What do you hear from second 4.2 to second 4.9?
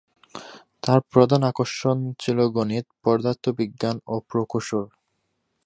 প্রকৌশল।